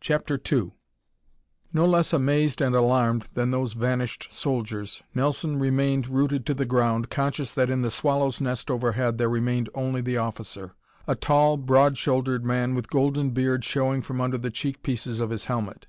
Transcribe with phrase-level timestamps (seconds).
[0.00, 0.72] CHAPTER II
[1.74, 7.10] No less amazed and alarmed than those vanished soldiers, Nelson remained rooted to the ground,
[7.10, 10.76] conscious that in the swallow's nest overhead there remained only the officer
[11.06, 15.28] a tall, broad shouldered man with golden beard showing from under the cheek pieces of
[15.28, 15.86] his helmet.